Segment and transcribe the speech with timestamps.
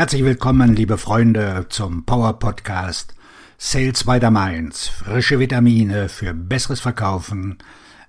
[0.00, 3.14] Herzlich willkommen, liebe Freunde, zum Power Podcast
[3.58, 4.88] Sales by the Mainz.
[4.88, 7.58] Frische Vitamine für besseres Verkaufen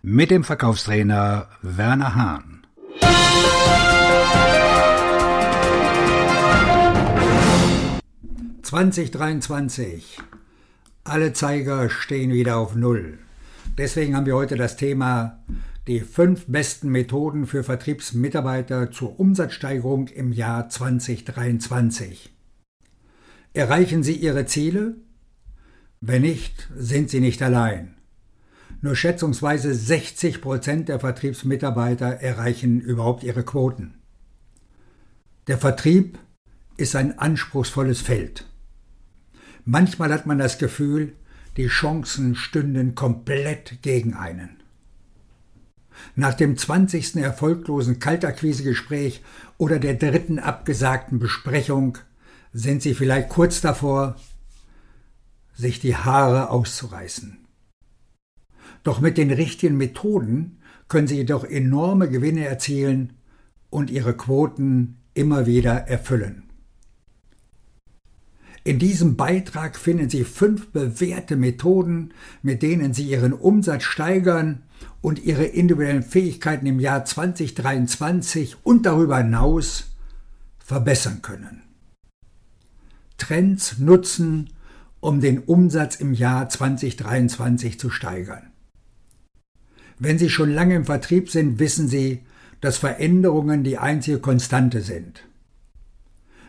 [0.01, 2.65] mit dem Verkaufstrainer Werner Hahn.
[8.63, 10.01] ...2023.
[11.03, 13.19] Alle Zeiger stehen wieder auf Null.
[13.77, 15.39] Deswegen haben wir heute das Thema
[15.91, 22.31] die fünf besten Methoden für Vertriebsmitarbeiter zur Umsatzsteigerung im Jahr 2023.
[23.53, 24.95] Erreichen Sie Ihre Ziele?
[25.99, 27.97] Wenn nicht, sind Sie nicht allein.
[28.79, 33.95] Nur schätzungsweise 60 Prozent der Vertriebsmitarbeiter erreichen überhaupt ihre Quoten.
[35.47, 36.19] Der Vertrieb
[36.77, 38.45] ist ein anspruchsvolles Feld.
[39.65, 41.11] Manchmal hat man das Gefühl,
[41.57, 44.60] die Chancen stünden komplett gegen einen.
[46.15, 47.17] Nach dem 20.
[47.17, 49.21] erfolglosen Kaltakquisegespräch
[49.57, 51.97] oder der dritten abgesagten Besprechung
[52.53, 54.15] sind Sie vielleicht kurz davor,
[55.53, 57.37] sich die Haare auszureißen.
[58.83, 63.13] Doch mit den richtigen Methoden können Sie jedoch enorme Gewinne erzielen
[63.69, 66.50] und Ihre Quoten immer wieder erfüllen.
[68.63, 74.61] In diesem Beitrag finden Sie fünf bewährte Methoden, mit denen Sie Ihren Umsatz steigern
[75.01, 79.95] und Ihre individuellen Fähigkeiten im Jahr 2023 und darüber hinaus
[80.59, 81.63] verbessern können.
[83.17, 84.51] Trends nutzen,
[84.99, 88.51] um den Umsatz im Jahr 2023 zu steigern.
[89.97, 92.21] Wenn Sie schon lange im Vertrieb sind, wissen Sie,
[92.61, 95.23] dass Veränderungen die einzige Konstante sind.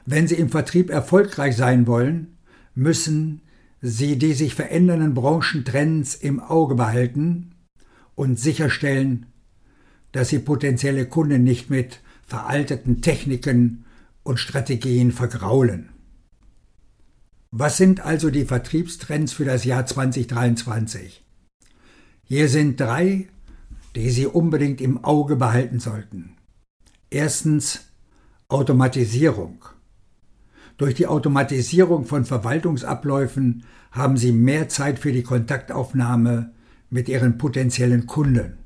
[0.04, 2.38] Wenn Sie im Vertrieb erfolgreich sein wollen,
[2.74, 3.40] müssen
[3.80, 7.54] Sie die sich verändernden Branchentrends im Auge behalten
[8.14, 9.26] und sicherstellen,
[10.12, 13.84] dass Sie potenzielle Kunden nicht mit veralteten Techniken
[14.22, 15.88] und Strategien vergraulen.
[17.50, 21.24] Was sind also die Vertriebstrends für das Jahr 2023?
[22.24, 23.28] Hier sind drei,
[23.94, 26.36] die Sie unbedingt im Auge behalten sollten.
[27.10, 27.80] Erstens
[28.48, 29.64] Automatisierung.
[30.76, 36.52] Durch die Automatisierung von Verwaltungsabläufen haben Sie mehr Zeit für die Kontaktaufnahme
[36.90, 38.58] mit Ihren potenziellen Kunden.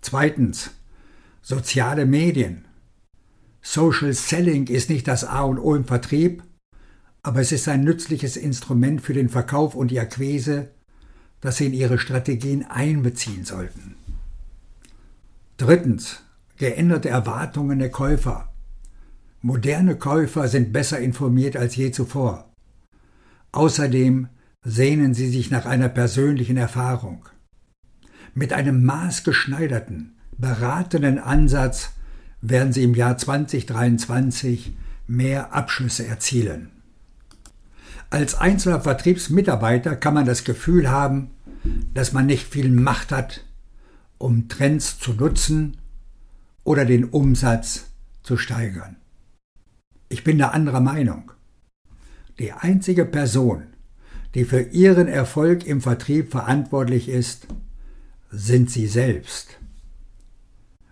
[0.00, 0.70] Zweitens.
[1.42, 2.66] Soziale Medien.
[3.62, 6.42] Social Selling ist nicht das A und O im Vertrieb,
[7.22, 10.70] aber es ist ein nützliches Instrument für den Verkauf und die Akquise,
[11.40, 13.96] das Sie in Ihre Strategien einbeziehen sollten.
[15.56, 16.22] Drittens.
[16.56, 18.47] Geänderte Erwartungen der Käufer.
[19.40, 22.50] Moderne Käufer sind besser informiert als je zuvor.
[23.52, 24.28] Außerdem
[24.64, 27.24] sehnen sie sich nach einer persönlichen Erfahrung.
[28.34, 31.90] Mit einem maßgeschneiderten, beratenden Ansatz
[32.40, 36.70] werden sie im Jahr 2023 mehr Abschlüsse erzielen.
[38.10, 41.30] Als einzelner Vertriebsmitarbeiter kann man das Gefühl haben,
[41.94, 43.44] dass man nicht viel Macht hat,
[44.18, 45.76] um Trends zu nutzen
[46.64, 47.90] oder den Umsatz
[48.22, 48.96] zu steigern.
[50.08, 51.32] Ich bin da anderer Meinung.
[52.38, 53.64] Die einzige Person,
[54.34, 57.46] die für ihren Erfolg im Vertrieb verantwortlich ist,
[58.30, 59.58] sind Sie selbst.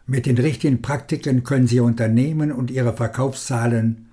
[0.07, 4.09] Mit den richtigen Praktiken können Sie Unternehmen und ihre Verkaufszahlen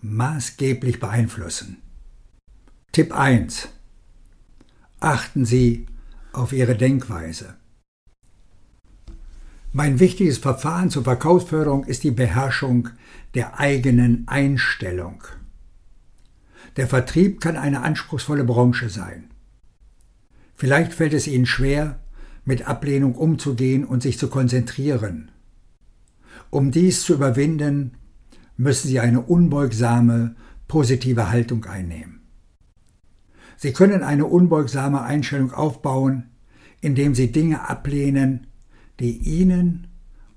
[0.00, 1.78] maßgeblich beeinflussen.
[2.92, 3.68] Tipp 1.
[5.00, 5.86] Achten Sie
[6.32, 7.56] auf Ihre Denkweise.
[9.72, 12.88] Mein wichtiges Verfahren zur Verkaufsförderung ist die Beherrschung
[13.34, 15.22] der eigenen Einstellung.
[16.76, 19.30] Der Vertrieb kann eine anspruchsvolle Branche sein.
[20.54, 22.00] Vielleicht fällt es Ihnen schwer,
[22.44, 25.30] mit Ablehnung umzugehen und sich zu konzentrieren.
[26.50, 27.98] Um dies zu überwinden,
[28.56, 30.34] müssen Sie eine unbeugsame,
[30.66, 32.22] positive Haltung einnehmen.
[33.56, 36.30] Sie können eine unbeugsame Einstellung aufbauen,
[36.80, 38.47] indem Sie Dinge ablehnen,
[39.00, 39.88] die Ihnen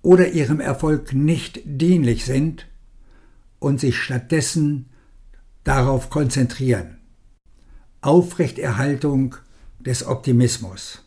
[0.01, 2.67] oder Ihrem Erfolg nicht dienlich sind
[3.59, 4.89] und sich stattdessen
[5.63, 6.97] darauf konzentrieren.
[8.01, 9.35] Aufrechterhaltung
[9.79, 11.03] des Optimismus.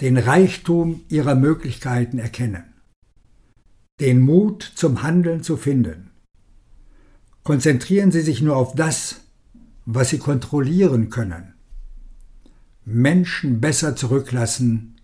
[0.00, 2.64] Den Reichtum ihrer Möglichkeiten erkennen.
[4.00, 6.10] Den Mut zum Handeln zu finden.
[7.42, 9.20] Konzentrieren Sie sich nur auf das,
[9.86, 11.54] was Sie kontrollieren können.
[12.84, 14.97] Menschen besser zurücklassen,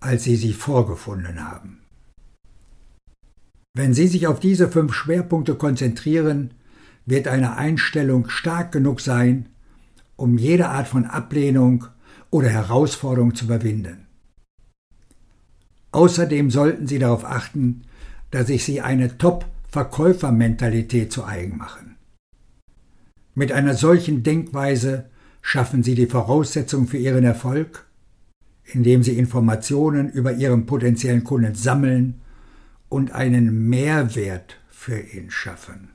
[0.00, 1.80] als Sie sie vorgefunden haben.
[3.74, 6.54] Wenn Sie sich auf diese fünf Schwerpunkte konzentrieren,
[7.06, 9.48] wird eine Einstellung stark genug sein,
[10.16, 11.86] um jede Art von Ablehnung
[12.30, 14.06] oder Herausforderung zu überwinden.
[15.92, 17.82] Außerdem sollten Sie darauf achten,
[18.30, 21.96] dass ich Sie eine top Verkäufermentalität zu eigen machen.
[23.34, 25.06] Mit einer solchen Denkweise
[25.42, 27.86] schaffen Sie die Voraussetzung für Ihren Erfolg,
[28.74, 32.20] indem Sie Informationen über Ihren potenziellen Kunden sammeln
[32.88, 35.90] und einen Mehrwert für ihn schaffen.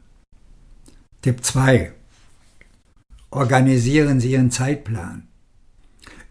[1.21, 1.91] Tipp 2.
[3.31, 5.27] Organisieren Sie Ihren Zeitplan.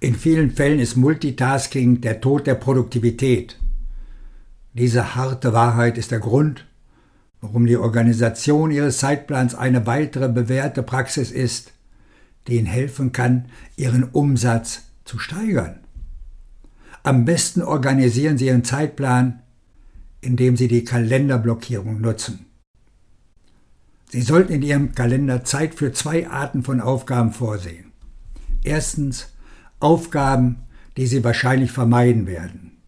[0.00, 3.58] In vielen Fällen ist Multitasking der Tod der Produktivität.
[4.72, 6.66] Diese harte Wahrheit ist der Grund,
[7.40, 11.72] warum die Organisation Ihres Zeitplans eine weitere bewährte Praxis ist,
[12.46, 15.83] die Ihnen helfen kann, Ihren Umsatz zu steigern.
[17.06, 19.42] Am besten organisieren Sie Ihren Zeitplan,
[20.22, 22.46] indem Sie die Kalenderblockierung nutzen.
[24.08, 27.92] Sie sollten in Ihrem Kalender Zeit für zwei Arten von Aufgaben vorsehen.
[28.62, 29.34] Erstens
[29.80, 30.62] Aufgaben,
[30.96, 32.78] die Sie wahrscheinlich vermeiden werden.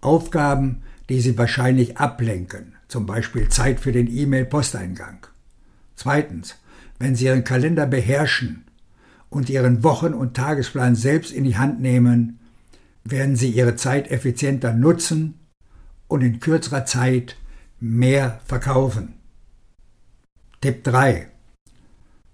[0.00, 5.26] Aufgaben, die Sie wahrscheinlich ablenken, zum Beispiel Zeit für den E-Mail-Posteingang.
[5.96, 6.54] Zweitens,
[7.00, 8.64] wenn Sie Ihren Kalender beherrschen
[9.28, 12.37] und Ihren Wochen- und Tagesplan selbst in die Hand nehmen,
[13.04, 15.40] werden Sie Ihre Zeit effizienter nutzen
[16.08, 17.36] und in kürzerer Zeit
[17.80, 19.14] mehr verkaufen.
[20.60, 21.28] Tipp 3.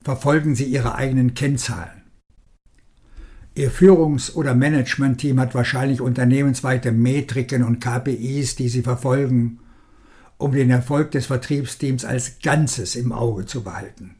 [0.02, 2.02] Verfolgen Sie Ihre eigenen Kennzahlen.
[3.54, 9.60] Ihr Führungs- oder Managementteam hat wahrscheinlich unternehmensweite Metriken und KPIs, die Sie verfolgen,
[10.38, 14.16] um den Erfolg des Vertriebsteams als Ganzes im Auge zu behalten.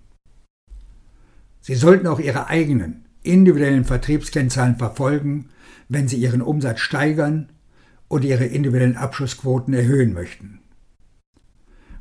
[1.60, 5.50] Sie sollten auch Ihre eigenen, individuellen Vertriebskennzahlen verfolgen,
[5.88, 7.50] wenn Sie Ihren Umsatz steigern
[8.08, 10.60] und Ihre individuellen Abschlussquoten erhöhen möchten.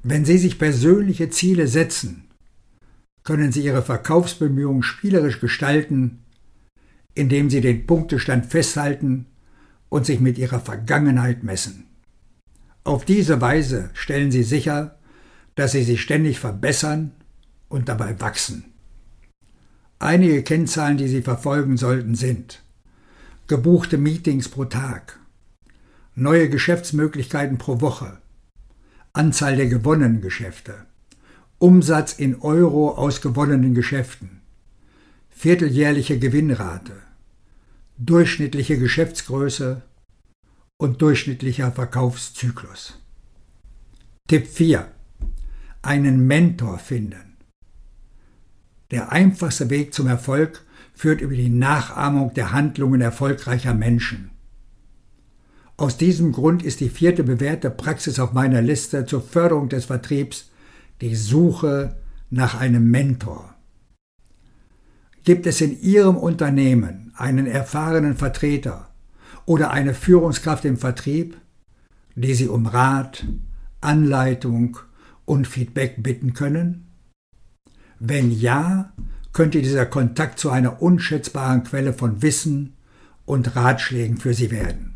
[0.04, 2.26] Wenn Sie sich persönliche Ziele setzen,
[3.24, 6.24] können Sie Ihre Verkaufsbemühungen spielerisch gestalten
[7.16, 9.28] indem sie den Punktestand festhalten
[9.90, 11.86] und sich mit ihrer Vergangenheit messen.
[12.84, 14.98] Auf diese Weise stellen sie sicher,
[15.56, 17.12] dass sie sich ständig verbessern
[17.70, 18.73] und dabei wachsen.
[20.04, 22.62] Einige Kennzahlen, die Sie verfolgen sollten, sind
[23.48, 25.18] gebuchte Meetings pro Tag,
[26.14, 28.18] neue Geschäftsmöglichkeiten pro Woche,
[29.14, 30.74] Anzahl der gewonnenen Geschäfte,
[31.58, 34.42] Umsatz in Euro aus gewonnenen Geschäften,
[35.30, 36.98] vierteljährliche Gewinnrate,
[37.98, 39.84] durchschnittliche Geschäftsgröße
[40.76, 43.00] und durchschnittlicher Verkaufszyklus.
[44.28, 44.86] Tipp 4.
[45.82, 47.33] Einen Mentor finden.
[48.94, 50.62] Der einfachste Weg zum Erfolg
[50.94, 54.30] führt über die Nachahmung der Handlungen erfolgreicher Menschen.
[55.78, 60.52] Aus diesem Grund ist die vierte bewährte Praxis auf meiner Liste zur Förderung des Vertriebs
[61.02, 61.96] die Suche
[62.30, 63.56] nach einem Mentor.
[65.24, 68.90] Gibt es in Ihrem Unternehmen einen erfahrenen Vertreter
[69.48, 71.36] oder eine Führungskraft im Vertrieb,
[72.14, 73.26] die Sie um Rat,
[73.82, 74.78] Anleitung
[75.26, 76.93] und Feedback bitten können?
[78.00, 78.92] Wenn ja,
[79.34, 82.74] könnte dieser Kontakt zu einer unschätzbaren Quelle von Wissen
[83.26, 84.96] und Ratschlägen für Sie werden.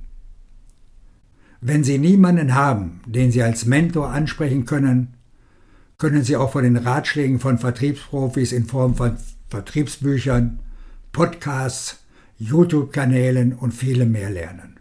[1.60, 5.16] Wenn Sie niemanden haben, den Sie als Mentor ansprechen können,
[5.98, 9.18] können Sie auch von den Ratschlägen von Vertriebsprofis in Form von
[9.50, 10.60] Vertriebsbüchern,
[11.12, 12.04] Podcasts,
[12.38, 14.80] YouTube-Kanälen und vielem mehr lernen.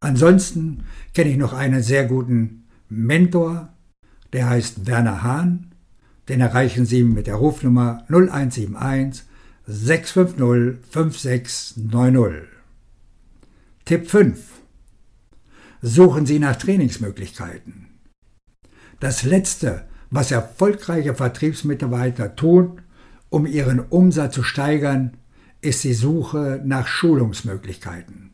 [0.00, 3.68] Ansonsten kenne ich noch einen sehr guten Mentor,
[4.32, 5.71] der heißt Werner Hahn.
[6.28, 9.24] Den erreichen Sie mit der Rufnummer 0171
[9.66, 12.48] 650 5690.
[13.84, 14.38] Tipp 5.
[15.80, 17.88] Suchen Sie nach Trainingsmöglichkeiten.
[19.00, 22.82] Das Letzte, was erfolgreiche Vertriebsmitarbeiter tun,
[23.30, 25.16] um ihren Umsatz zu steigern,
[25.60, 28.30] ist die Suche nach Schulungsmöglichkeiten.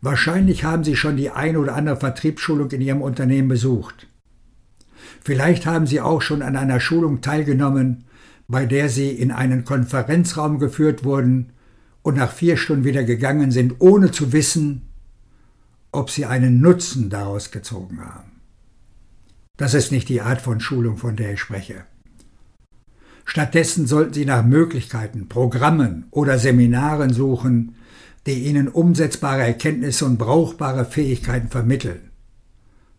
[0.00, 4.08] Wahrscheinlich haben Sie schon die ein oder andere Vertriebsschulung in Ihrem Unternehmen besucht.
[5.22, 8.04] Vielleicht haben Sie auch schon an einer Schulung teilgenommen,
[8.48, 11.52] bei der Sie in einen Konferenzraum geführt wurden
[12.02, 14.82] und nach vier Stunden wieder gegangen sind, ohne zu wissen,
[15.92, 18.32] ob Sie einen Nutzen daraus gezogen haben.
[19.56, 21.84] Das ist nicht die Art von Schulung, von der ich spreche.
[23.24, 27.76] Stattdessen sollten Sie nach Möglichkeiten, Programmen oder Seminaren suchen,
[28.26, 32.10] die Ihnen umsetzbare Erkenntnisse und brauchbare Fähigkeiten vermitteln.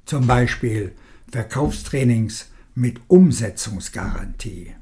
[0.05, 0.93] Zum Beispiel
[1.31, 4.75] Verkaufstrainings mit Umsetzungsgarantie.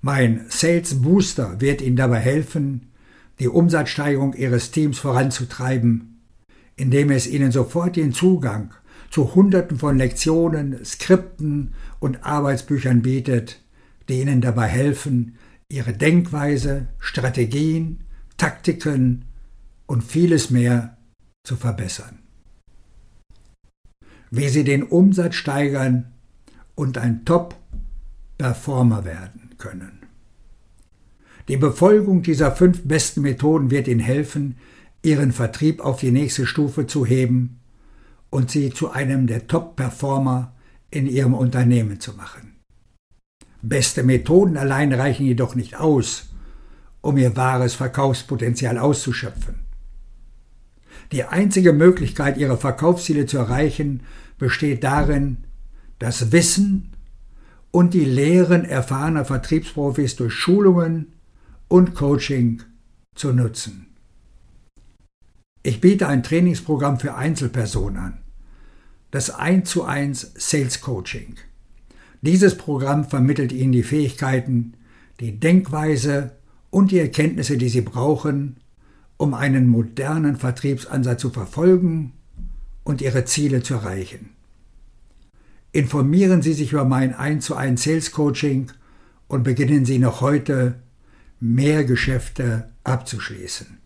[0.00, 2.92] Mein Sales Booster wird Ihnen dabei helfen,
[3.40, 6.20] die Umsatzsteigerung Ihres Teams voranzutreiben,
[6.76, 8.72] indem es Ihnen sofort den Zugang
[9.10, 13.60] zu Hunderten von Lektionen, Skripten und Arbeitsbüchern bietet,
[14.08, 15.36] die Ihnen dabei helfen,
[15.68, 18.00] Ihre Denkweise, Strategien,
[18.36, 19.24] Taktiken
[19.86, 20.96] und vieles mehr
[21.44, 22.20] zu verbessern.
[24.30, 26.12] Wie Sie den Umsatz steigern
[26.74, 29.98] und ein Top-Performer werden können.
[31.48, 34.56] Die Befolgung dieser fünf besten Methoden wird Ihnen helfen,
[35.02, 37.60] Ihren Vertrieb auf die nächste Stufe zu heben
[38.30, 40.52] und Sie zu einem der Top-Performer
[40.90, 42.56] in Ihrem Unternehmen zu machen.
[43.62, 46.28] Beste Methoden allein reichen jedoch nicht aus,
[47.00, 49.67] um Ihr wahres Verkaufspotenzial auszuschöpfen.
[51.12, 54.02] Die einzige Möglichkeit, Ihre Verkaufsziele zu erreichen,
[54.38, 55.38] besteht darin,
[55.98, 56.90] das Wissen
[57.70, 61.12] und die Lehren erfahrener Vertriebsprofis durch Schulungen
[61.68, 62.62] und Coaching
[63.14, 63.86] zu nutzen.
[65.62, 68.18] Ich biete ein Trainingsprogramm für Einzelpersonen an,
[69.10, 71.36] das 1 zu 1 Sales Coaching.
[72.22, 74.74] Dieses Programm vermittelt Ihnen die Fähigkeiten,
[75.20, 76.32] die Denkweise
[76.70, 78.58] und die Erkenntnisse, die Sie brauchen,
[79.18, 82.14] um einen modernen Vertriebsansatz zu verfolgen
[82.84, 84.30] und Ihre Ziele zu erreichen.
[85.72, 88.72] Informieren Sie sich über mein 1 zu 1 Sales Coaching
[89.26, 90.76] und beginnen Sie noch heute
[91.40, 93.76] mehr Geschäfte abzuschließen.